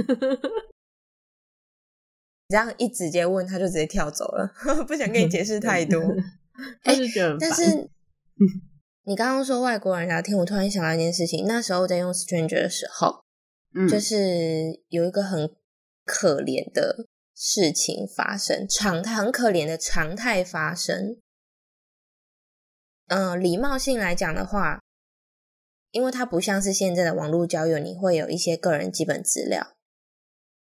[2.50, 4.52] 这样一直接问，他就直接跳走了，
[4.88, 6.02] 不想跟你解释太多。
[6.82, 7.88] 他就觉得但是
[9.04, 11.46] 你刚刚说外国人聊天，我突然想到一件事情。
[11.46, 13.22] 那时候在用 Stranger 的时候，
[13.72, 15.48] 嗯就是有一个很
[16.04, 17.06] 可怜的
[17.36, 21.18] 事情发生，常态很可怜的常态发生。
[23.08, 24.80] 嗯、礼貌性来讲的话，
[25.90, 29.74] 因为它不像是现在的网络交友，你会有一些个人基本资料，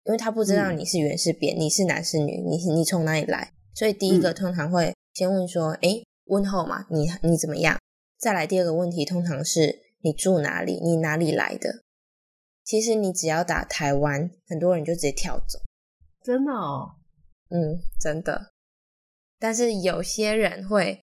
[0.05, 7.79] 因为他不知道嗯你是圆是扁，你是男是女，你你从哪里来，所以第一个嗯通常会先问说，诶，问候嘛，你你怎么样？
[8.19, 11.83] 再来第二个问题，通常是你住哪里，你哪里来的？
[12.65, 15.61] 其实你只要打台湾，很多人就直接跳走。
[16.23, 16.97] 真的哦，
[17.51, 18.53] 嗯，真的。
[19.39, 21.03] 但是有些人会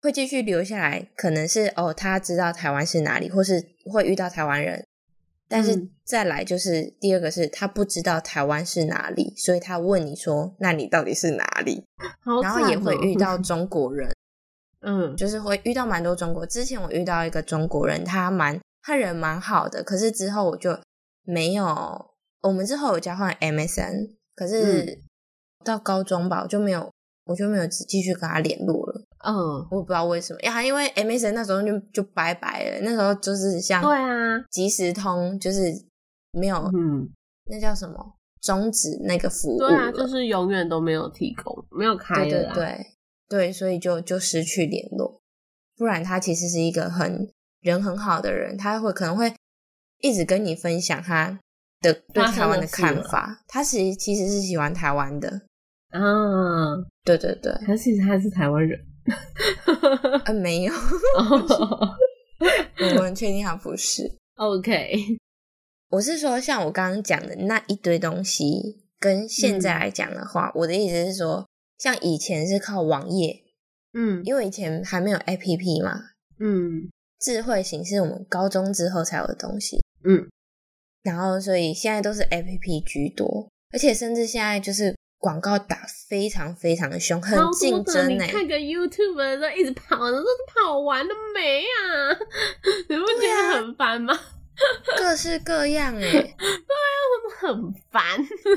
[0.00, 4.86] 会继续留下来，可能是哦，他知道台湾是哪里，或是会遇到台湾人。
[5.50, 11.82] 但是嗯再来就是第二个是他不知道台湾是哪里，所以他问你说：“那你到底是哪里？
[12.22, 14.14] ”好然后也会遇到 中国人，
[14.82, 16.44] 嗯就是会遇到蛮多中国。
[16.44, 20.78] 之前我遇到一个中国人，他蛮他人蛮好的，可是之后我就
[21.24, 22.10] 没有，
[22.42, 25.00] 我们之后有交换 MSN，可是
[25.64, 26.92] 到高中吧，我就没有，
[27.24, 28.87] 我就没有继续跟他联络了。
[29.24, 29.34] 嗯，
[29.70, 35.60] 我不知道为什么呀，因为 MSN 那时候就就拜拜了，那时候就是像对啊，即时通，就是
[36.32, 37.08] 没有、嗯，
[37.46, 42.86] 那叫什么终止那个服务对啊，就是永远都没有提供，没有开对对了，对
[43.28, 45.20] 对，所以就就失去联络。
[45.76, 47.28] 不然他其实是一个很
[47.60, 49.32] 人很好的人，他会可能会
[50.00, 51.38] 一直跟你分享他
[51.80, 53.42] 的对台湾的看法。
[53.46, 55.28] 他其实其实是喜欢台湾的，
[55.90, 56.00] 啊，
[57.04, 58.78] 对对对，可是其实他是台湾人，
[60.26, 61.96] 呃，没有，哦
[62.96, 64.10] 我们确定他不是。
[64.36, 64.94] OK，
[65.90, 71.46] 我是说，像我刚刚讲的那一堆东西，跟现在来讲的话，我的意思是说，
[71.78, 73.42] 像以前是靠网页，
[73.94, 74.22] 嗯。
[74.24, 76.88] 因为以前还没有 APP 嘛，嗯。
[77.20, 79.82] 智慧型是我们高中之后才有的东西。
[80.04, 80.28] 嗯，
[81.02, 85.76] 然后所以现在都是 A P P 居多，而且甚至现在就是广告打
[86.08, 92.18] 非常非常的凶，很竞的争哎、你看个 YouTube 的时候一直跑，那都是跑完了没啊？
[92.88, 94.18] 你不觉得很烦吗？
[94.96, 96.34] 各式各样哎。
[97.40, 98.02] 很烦。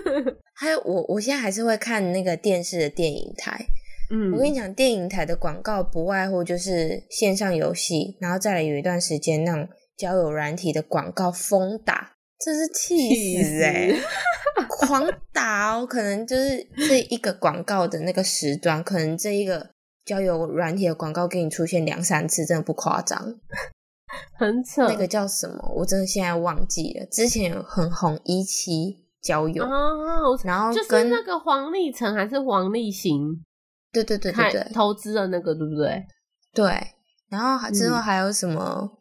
[0.56, 3.64] 还有我，我现在还是会看那个电视的电影台。
[4.10, 13.94] 嗯，我跟你讲，电影台的广告不外乎就是线上游戏，然后再来有一段时间那种交友软体的广告疯打，真是气死哎！
[14.68, 19.70] 狂打哦，可能就是这一个广告的那个时段，可能这一个
[20.06, 23.36] 交友软体的广告给你出现两三次，真的不夸张。
[24.38, 25.72] 很扯，那个叫什么？
[25.76, 27.06] 我真的现在忘记了。
[27.06, 29.64] 之前有很红一期交友，
[30.44, 33.42] 然后就是那个黄立成还是黄立行？
[33.94, 36.06] 对对对对对，投资的那个对不对？
[36.54, 36.96] 对。
[37.30, 38.98] 然后之后还有什么？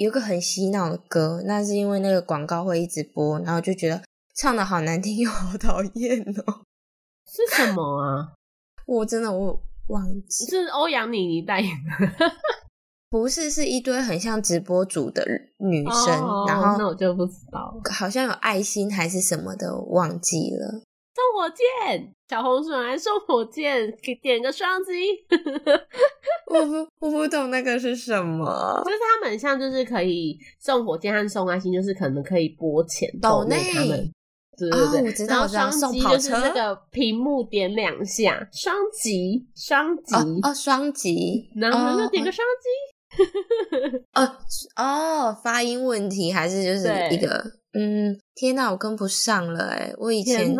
[0.00, 4.02] 有个很洗脑的歌，那是因为那个广告会一直播，然后就觉得
[4.34, 6.62] 唱的好难听又好讨厌哦。
[7.28, 8.32] 是什么啊？
[8.86, 12.32] 我真的我忘记，是欧阳妮妮代言的。
[13.10, 15.22] 不是，是一堆很像直播主的
[15.58, 20.80] 女生，然后那我就不知道，好像有爱心还是什么的，忘记了。
[21.20, 24.90] 送火箭，小红书来送火箭，给点个双击。
[26.46, 28.82] 我不，我不懂那个是什么。
[28.84, 34.10] 就是他们像，就是可以送火箭和送爱心，就是可能可以拨钱抖内他们。
[34.56, 42.68] 对对对，我知道，双击就是那个屏幕点两下，双击，双击，哦，双击，然后就点个双击。
[42.68, 42.89] 哦
[44.14, 44.36] 哦
[44.76, 49.92] 哦，发音问题还是就是一个嗯，天哪，我跟不上了哎！
[49.98, 50.54] 我以前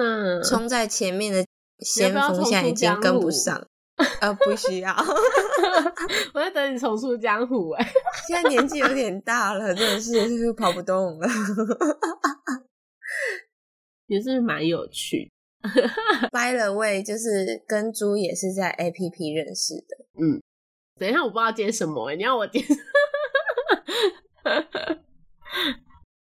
[0.44, 1.44] 冲在前面的
[1.80, 3.64] 先锋，现在已经跟不上。
[4.22, 4.90] 呃，不需要，
[6.32, 7.92] 我在等你重出江湖哎！
[8.26, 11.28] 现在年纪有点大了，真的是跑不动了。
[14.06, 15.30] 也是蛮有趣。
[16.32, 20.06] By the way，就是跟猪也是在 A P P 认识的。
[20.18, 20.39] 嗯。
[21.00, 22.62] 等一下，我不知道接什么，你要我接？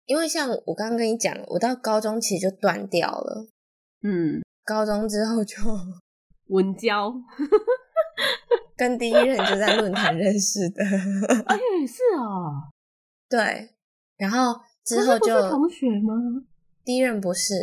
[0.05, 3.47] 因为像我刚刚跟你讲，我到高中其实就断掉了。
[4.03, 5.55] 嗯，高中之后就
[6.49, 7.11] 文交，
[8.75, 10.83] 跟第一任就在论坛认识的。
[10.83, 11.57] 哎，
[11.87, 12.69] 是哦，
[13.29, 13.69] 对。
[14.17, 16.13] 然后之后就同学吗？
[16.83, 17.53] 第一任不是。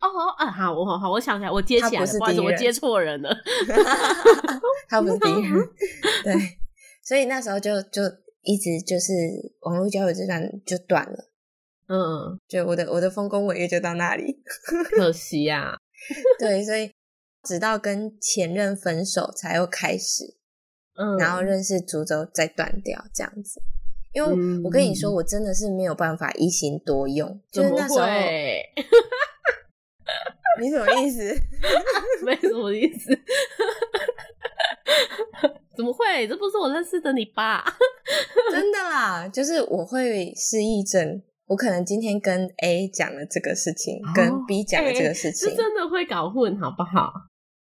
[0.00, 3.30] 哦啊，好，我好好，我想起来，我接起来，不好意思，我接错人了。
[4.88, 5.52] 他不是敌人，
[6.24, 6.34] 对，
[7.04, 8.02] 所以那时候就就
[8.42, 9.12] 一直就是
[9.60, 11.28] 网络交友这段就断了。
[11.88, 14.42] 嗯，就我的我的丰功伟业就到那里，
[14.96, 15.76] 可惜呀。
[16.38, 16.90] 对，所以
[17.42, 20.36] 直到跟前任分手才又开始，
[20.96, 23.60] 嗯，然后认识株洲再断掉这样子。
[24.12, 24.28] 因为
[24.64, 28.06] 我跟你说，我真的是没有办法一心多用，就是那时候。
[30.60, 31.34] 你什么意思？
[32.24, 33.16] 没什么意思。
[35.76, 36.26] 怎么会？
[36.28, 37.64] 这不是我认识的你吧？
[38.50, 41.22] 真的啦，就是我会失忆症。
[41.46, 47.12] 我可能今天跟 A 讲了这个事情，跟 B 讲了这个事情，是真的会搞混，好不好？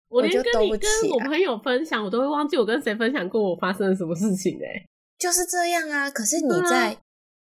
[0.09, 4.87] 我连跟你跟我朋友分享，我都会忘记我跟谁分享过我发生了什么事情哎。
[5.19, 6.11] 就是这样啊。
[6.11, 6.97] 可是你在。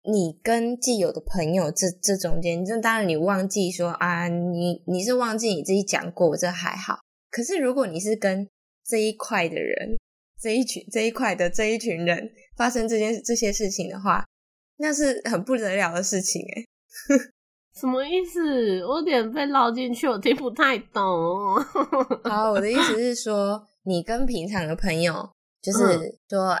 [0.03, 6.97] 你跟既有的朋友这这中间，这当然你忘记说啊，你你是忘记你自己讲过，这还好。
[7.29, 8.49] 可是如果你是跟
[8.83, 9.97] 这一块的人，
[10.41, 14.25] 这一群这一块的这一群人发生这件这些事情的话，
[14.77, 16.65] 那是很不得了的事情哎。
[17.79, 18.83] 什么意思？
[18.85, 21.03] 我有点被捞进去，我听不太懂。
[22.25, 25.29] 好，我的意思是说，你跟平常的朋友，
[25.61, 26.57] 就是说。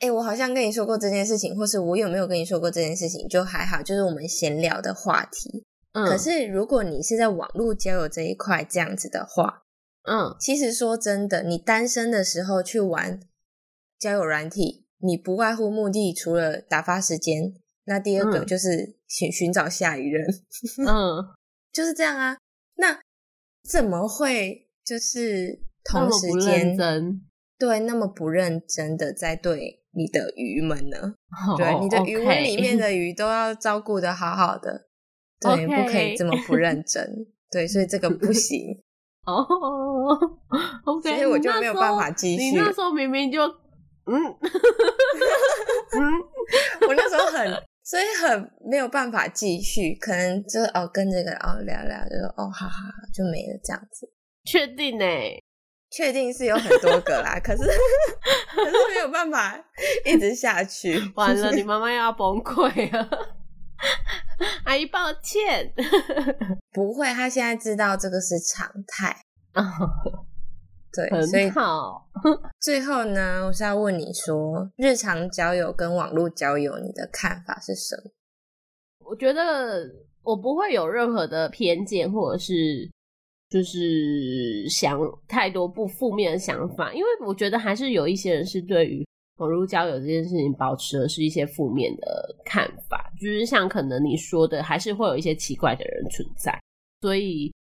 [0.00, 5.64] 哎，我好像跟你说过这件事情，或是我有没有跟你说过这件事情，就还好，就是我们闲聊的话题。
[5.92, 9.62] 嗯，可是如果你是在网络交友这一块这样子的话，
[10.02, 13.20] 嗯，其实说真的，你单身的时候去玩
[13.98, 17.54] 交友软体，你不外乎目的除了打发时间，
[17.84, 20.26] 那第二个就是寻寻找下一任。
[20.86, 21.22] 嗯，
[21.72, 22.36] 就是这样啊。
[22.76, 23.00] 那
[23.62, 26.76] 怎么会就是同时间
[27.56, 29.83] 对那么不认真的在对？
[29.96, 30.96] 你的鱼们呢？
[31.56, 34.86] 对，你的鱼窝里面的鱼都要照顾的好好的，
[35.40, 37.26] 对，不可以这么不认真。
[37.50, 38.82] 对，所以这个不 行。
[39.24, 39.44] 哦
[41.02, 42.42] 所以我就没有办法继续。
[42.42, 44.12] 你那时候明明就，嗯，
[45.96, 46.02] 嗯，
[46.88, 47.50] 我那时候很，
[47.82, 49.94] 所以很没有办法继续。
[49.98, 54.10] 可能就哦，跟这个哦聊聊，就说哦，好好好，就没了这样子。
[54.44, 55.04] 确定呢？
[55.94, 57.62] 确定是有很多个啦，可是
[58.52, 59.56] 可是没有办法
[60.04, 61.00] 一直下去。
[61.14, 63.08] 完了，你妈妈又要崩溃了。
[64.64, 65.72] 阿姨，抱歉。
[66.72, 69.16] 不会，他现在知道这个是常态。
[70.92, 72.08] 对，所以好。
[72.60, 78.10] 最后呢，我是要问你说，日常交友跟网络交友，你的看法是什么？
[79.10, 79.88] 我觉得
[80.22, 82.90] 我不会有任何的偏见，或者是
[83.54, 84.98] 就是想
[85.28, 96.60] 太多不负面的想法，因为我觉得还是有一些人是对于网络交友这件事情保持的是一些负面的看法，就是像可能你说的，还是会有一些奇怪的人存在，
[97.00, 97.54] 所以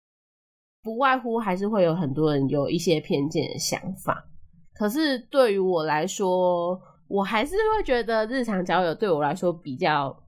[0.82, 4.26] 不外乎还是会有很多人有一些偏见的想法。
[4.72, 10.24] 可是对于我来说，我还是会觉得日常交友对我来说比较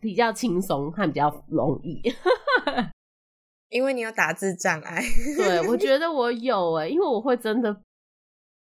[0.00, 2.02] 比较轻松和比较容易。
[3.70, 5.02] 因为你有打字障碍。
[5.36, 7.74] 对，我觉得我有诶，因为我会真的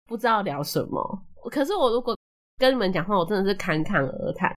[0.08, 1.26] 不知道聊什么。
[1.52, 2.18] 可是我如果
[2.58, 4.54] 跟你们讲话，我真的是侃侃而谈，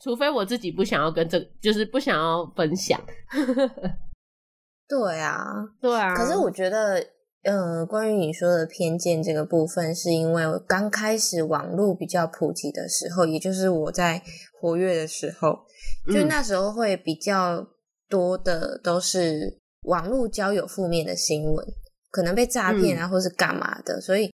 [0.00, 3.00] 除非我自己不想要跟这，就是不想要分享。
[4.88, 5.44] 对啊，
[5.80, 6.14] 对啊。
[6.14, 7.04] 可是我觉得。
[7.42, 14.22] 呃，关于你说的偏见这个部分，是因为刚开始网络比较普及的时候，也就是我在
[14.60, 15.64] 活跃的时候，
[16.12, 17.66] 就那时候会比较
[18.10, 21.66] 多的都是网络交友负面的新闻，
[22.10, 24.30] 可能被诈骗啊，或是干嘛的，所以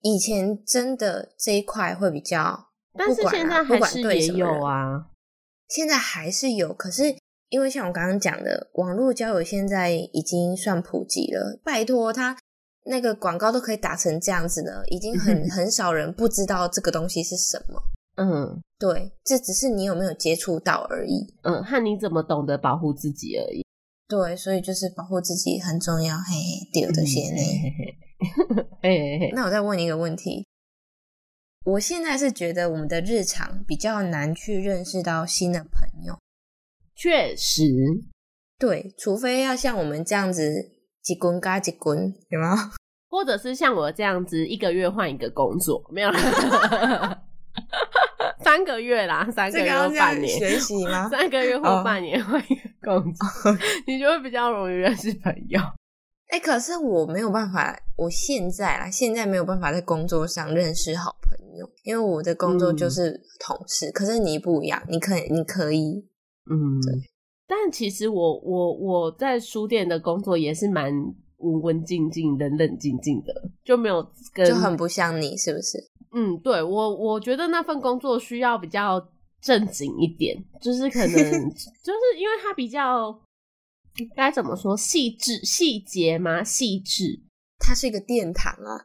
[0.00, 5.10] 以前真的这一块会比较，但是现在还是也有啊，
[5.68, 7.16] 现在还是有，可是。
[7.48, 11.56] 因为像我刚刚讲的，网络交友现在已经算普及了。
[11.62, 12.36] 拜托，他
[12.86, 17.80] 那个广告都可以打成这样子的，已经很 很少人不知道这个东西是什么。
[18.16, 21.34] 嗯，对，这只是你有没有接触到而已。
[21.42, 23.64] 嗯，和你怎么懂得保护自己而已。
[24.08, 26.16] 对，所以就是保护自己很重要。
[26.16, 27.36] 嘿嘿，丢的些呢。
[28.82, 29.32] 嘿嘿嘿。
[29.34, 30.46] 那我再问你一个问题，
[31.64, 36.18] 我现在是觉得我们的日常比较难去认识到新的朋友。
[36.94, 37.62] 确实，
[38.58, 40.70] 对，除非要像我们这样子
[41.02, 42.72] 几滚嘎几滚，有吗？
[43.10, 46.18] 或者是像我这样子一个月换一个工作，没有了，
[48.46, 51.08] 三个月啦，三个月或半年学习吗？
[51.10, 53.52] 三个月或半年换一个工作，
[53.88, 55.60] 你就会比较容易认识朋友。
[56.28, 63.90] 哎，可是我没有办法，我现在啦，现在没有办法在工作上认识好朋友，因为我的工作就是同事。
[63.90, 66.06] 可是你不一样，你可以你可以。
[66.48, 66.78] 嗯，
[67.48, 70.92] 但其实我我我在书店的工作也是蛮
[71.38, 73.32] 文文静静、冷冷静静的，
[73.64, 75.78] 就没有跟就很不像你，是不是？
[76.18, 79.06] 嗯，对我我觉得那份工作需要比较
[79.42, 83.20] 正经一点，就是可能 就是因为它比较
[84.16, 86.42] 该怎么说细致细节吗？
[86.42, 87.20] 细致，
[87.58, 88.80] 它是一个殿堂啊！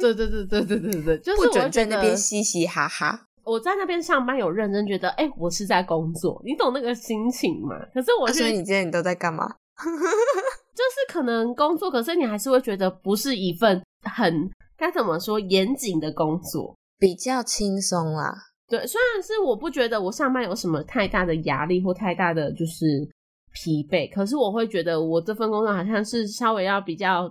[0.00, 3.26] 对对对对对对对，就是不准在那边嘻嘻哈哈。
[3.42, 7.74] 我在那边上班有认真觉得，哎，我是在工作，你懂那个心情吗？
[7.92, 9.56] 可是我，所以你今天你都在干嘛？
[9.82, 14.48] 就是可能工作，可是你还是会觉得不是一份很
[14.80, 18.34] 该怎么说严谨的工作，比较轻松啦。
[18.66, 23.06] 对，虽然是我不觉得我上班有什么太大的压力或太大的就是
[23.52, 27.30] 疲惫，可是我会觉得我这份工作好像是稍微要比较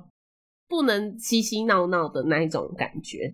[0.68, 3.34] 不能嘻嘻闹闹的那一种感觉。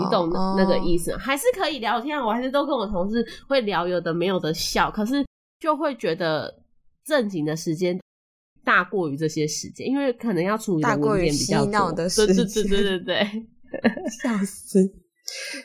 [0.00, 2.18] 你懂那个意思，还是可以聊天。
[2.18, 5.24] 我还是都跟我同事会聊有的没有的笑，可是
[5.60, 6.62] 就会觉得
[7.04, 7.98] 正经的时间
[8.64, 12.36] 大过于这些时间，因为可能要处理大过于嬉闹的时间。
[12.36, 13.26] 对对对对对
[14.22, 14.92] 笑死！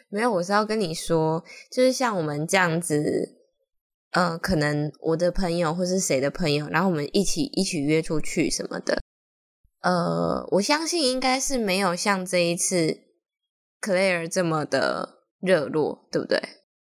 [0.09, 3.37] 没有，我是要跟你说，就是像我们这样子，
[4.11, 8.99] 呃，可能我的朋友或是谁的朋友，然后我们一起一起约出去什么的，
[9.81, 13.01] 呃，我相信应该是没有像这一次。
[13.85, 16.41] Claire 这么的热络，对不对？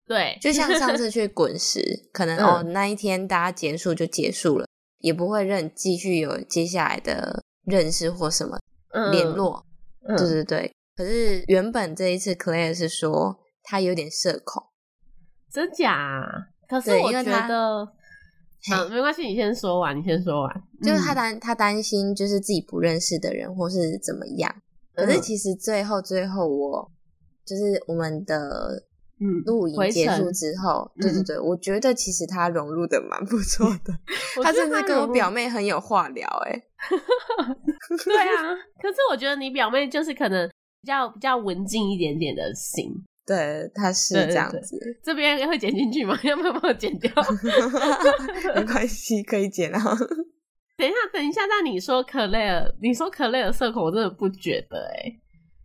[0.06, 4.68] 对，就像上次 去滚石，可能哦那一天大家结束就结束了，
[5.04, 8.58] 也不会认继续有接下来的认识或什么
[9.12, 9.66] 联络。
[10.08, 10.74] 对对对。
[10.96, 14.64] 可是原本这一次 Claire 是说他有点社恐，
[15.52, 16.24] 真假？
[16.70, 17.86] 可是我觉得，
[18.72, 20.64] 嗯，没关系，你先说完，你先说完。
[20.82, 24.56] 就是他担他担心，就是自己不认识的人或是怎么样。
[24.94, 26.92] 可是其实最后最后我
[27.46, 28.86] 就是我们的
[29.24, 33.94] 嗯录影结束之后，对对对，我觉得其实他融入的蛮不错的，
[34.44, 36.52] 他甚至跟我表妹很有话聊哎，
[38.04, 40.48] 对啊，可是我觉得你表妹就是可能
[40.82, 42.92] 比较比较文静一点点的心，
[43.26, 46.20] 对，他是这样子，这边会剪进去吗？
[46.24, 47.10] 要不要帮我剪掉？
[48.56, 49.80] 没关系，可以剪啊。
[50.76, 55.14] 等一下，等一下，那你说可累尔，你说可累尔社恐，我真的不觉得，哎，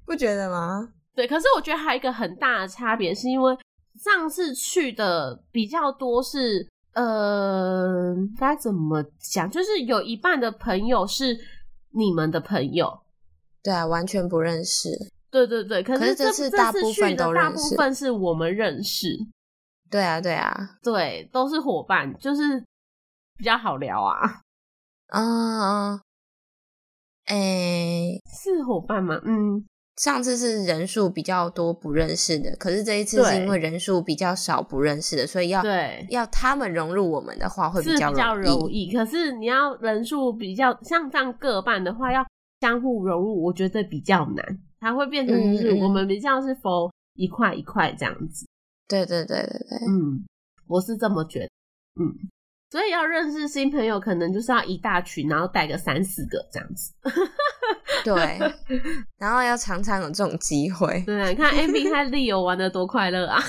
[0.07, 0.93] 不觉得吗？
[1.19, 3.53] 对，可是我觉得还有一个很大的差别，是因为
[3.97, 9.51] 上次去的比较多是，呃，该怎么讲？
[9.51, 11.37] 就是有一半的朋友是
[11.91, 13.01] 你们的朋友，
[13.65, 14.91] 对啊，完全不认识。
[15.29, 19.09] 对对对，可是这次大部分都大部分是我们认识。
[19.91, 22.65] 对啊，对啊，对，都是伙伴，就是
[23.37, 24.43] 比较好聊啊。
[25.09, 26.01] 嗯，
[27.25, 29.21] 哎，是伙伴吗？
[29.25, 29.67] 嗯，
[29.99, 38.85] 上次是人数比较多不认识的，可是这一次是因为人数比较少不认识的，所以要对要他们融入我们的话会比较较容易。
[38.85, 38.93] 易。
[38.93, 42.25] 可是你要人数比较像这样各半的话，要
[42.61, 48.47] 相互融入，我觉得比较难，它会变成就是我们比较是否一块一块这样子。
[48.87, 50.25] 对对对对对，嗯，
[50.69, 51.49] 我是这么觉得。
[52.01, 52.15] 嗯，
[52.71, 56.93] 所以要认识新朋友，可能就是要一大群，然后带个三四个这样子。
[58.05, 58.39] 对，
[59.19, 61.03] 然后要常常有这种机会。
[61.07, 63.41] 对啊，你看 Amy 和 Leo 玩的多快乐啊！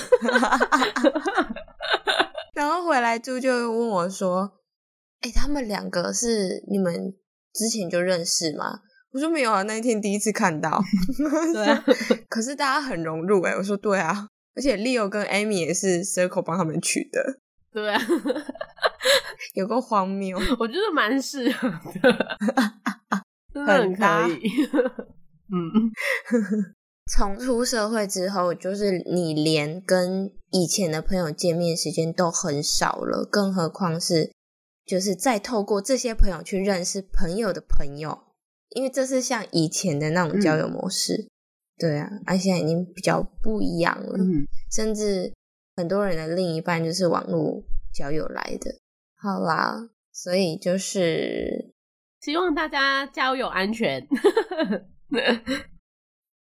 [2.54, 4.50] 然后回来猪就问我说
[5.22, 7.14] ：“哎、他们两个是你们
[7.54, 8.80] 之前就认识吗？”
[9.12, 10.80] 我说没有啊，那一天第一次看到。
[11.52, 11.84] 对啊，
[12.28, 17.38] 可是大家很融入哎、我说对啊，而且 Leo 跟 Amy 也是 Circle 帮他们取的，
[17.72, 18.00] 对啊，
[19.54, 20.38] 有个荒谬。
[20.58, 21.68] 我觉得蛮适合
[22.02, 22.36] 的，
[23.52, 24.50] 真的很可以。
[25.52, 25.90] 嗯，
[27.12, 34.30] 从出社会之后，就是你连跟以前的朋友见面时间都很少了，更何况是
[34.86, 38.16] 就是再透过这些朋友去认识朋友的朋友，
[38.70, 41.28] 因为这是像以前的那种交友模式。
[41.78, 45.32] 对啊，而、现在已经比较不一样了，嗯，甚至
[45.76, 48.76] 很多人的另一半就是网络交友来的。
[49.22, 51.74] 好啦，所以就是
[52.20, 54.06] 希望大家交友安全。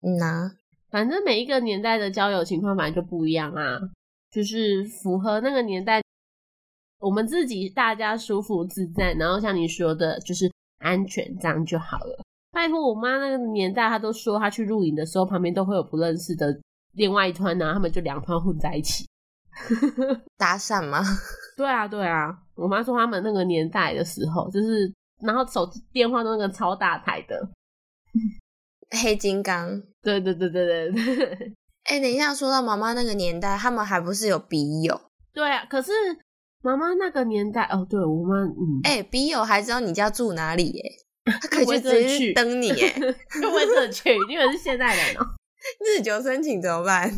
[0.03, 0.53] 嗯呐、
[0.89, 3.79] 反正每一个年代的交友情况本来就不一样啊，
[4.31, 6.01] 就是符合那个年代，
[7.01, 12.25] 我们自己大家舒服自在，然后像你说的，就是安全，这样就好了。
[12.53, 16.57] 拜托，我妈那个年代，她都说她去露营的时候，旁边都会有不认识的
[16.93, 19.07] 另外一团呢，他们就两团混在一起。
[20.39, 21.03] 搭讪吗？
[21.61, 24.91] 对啊，对啊，我妈说他们那个年代的时候，就是
[25.23, 27.49] 然后手机电话都那个超大台的。
[29.03, 29.83] 黑金刚。
[30.01, 31.53] 对对对对对对。
[31.85, 34.99] 哎、等一下，说到妈妈那个年代，他们还不是有笔友？
[35.35, 35.93] 对啊，可是
[36.63, 40.83] 妈妈那个年代，哦，对我妈，嗯，哎、笔友还知道你家住哪里耶，
[41.43, 42.91] 他可以直接真去去登你耶。
[42.99, 45.27] 会不会真的去，因为是现代人哦、
[45.85, 47.11] 日久生情怎么办？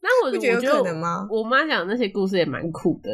[0.00, 3.10] 那我不觉得有可能吗我妈讲的那些故事也蛮酷的，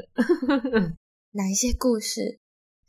[1.32, 2.38] 哪一些故事？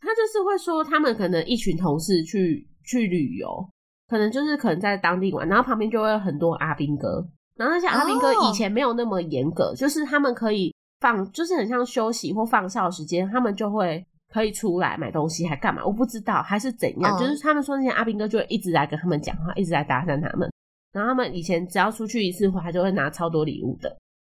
[0.01, 3.69] 她就是会说他们可能一群同事去去旅游，
[4.07, 15.83] 可能就是可能在当地玩，然后旁边就会有很多阿兵哥，然后那些阿兵哥哦以前没有那么严格，就是他们可以放，就是很像休息或放哨时间，他们就会可以出来买东西，还干嘛？
[15.85, 20.49] 我不知道还是怎样，哦就是他们说那些阿兵哥就会一直来跟他们讲话，一直在搭讪他们。
[20.91, 23.95] 然后他们以前只要出去一次回来，就会拿超多礼物的。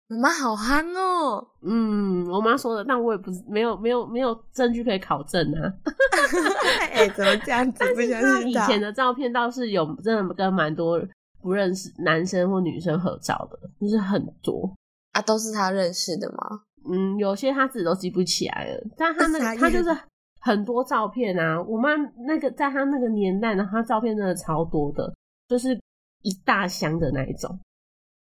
[0.09, 1.43] 妈妈好憨哦。
[1.63, 5.73] 嗯，我妈说的，但我也不是没有没有没有证据可以考证啊。
[6.93, 7.83] 哎、怎么这样子？
[7.95, 8.53] 不相信以？
[8.67, 11.01] 前的照片倒是有真的跟蛮多
[11.41, 14.71] 不认识男生或女生合照的，就是很多。
[15.13, 16.61] 啊，都是他认识的吗？
[16.91, 19.97] 嗯，有些他自己都记不起来了，但他那他就是
[20.41, 21.63] 很多照片啊。
[21.63, 21.95] 我妈
[22.27, 25.15] 那个在他那个年代呢，他照片真的超多的，
[25.49, 25.79] 就是
[26.23, 27.59] 一大箱的那一种。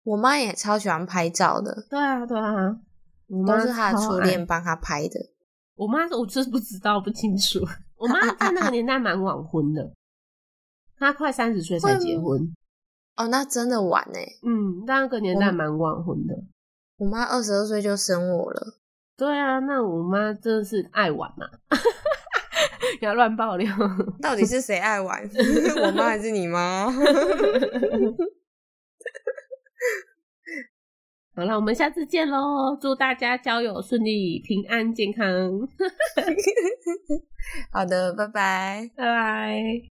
[0.03, 2.77] 我妈也超喜欢拍照的，对啊，对啊，
[3.27, 5.19] 我妈都是她的初恋帮她拍的。
[5.75, 7.59] 我妈我就是不知道不清楚。
[7.97, 9.91] 我妈在那个年代蛮晚婚的，
[10.97, 12.53] 她快三十岁才结婚。
[13.17, 14.25] 哦，那真的晚哎！
[14.43, 16.35] 嗯，那个年代蛮晚婚的。
[16.97, 18.75] 我妈二十二岁就生我了，
[19.17, 21.45] 对啊，那我妈真的是爱玩嘛，
[22.99, 23.67] 不要乱爆料。
[24.21, 25.21] 到底是谁爱玩？
[25.83, 26.89] 我妈还是你妈？
[31.35, 32.77] 好了，我们下次见喽！
[32.79, 35.67] 祝大家交友顺利、平安健康，
[37.73, 38.89] 好的，拜拜。
[38.95, 39.91] 拜拜。